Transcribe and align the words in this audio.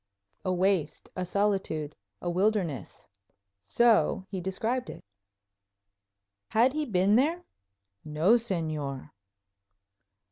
"A 0.43 0.51
waste; 0.51 1.09
a 1.15 1.23
solitude; 1.27 1.95
a 2.23 2.29
wilderness." 2.31 3.07
So 3.61 4.25
he 4.31 4.41
described 4.41 4.89
it. 4.89 5.03
Had 6.49 6.73
he 6.73 6.85
been 6.87 7.15
there? 7.17 7.43
"No, 8.03 8.31
Señor." 8.33 9.11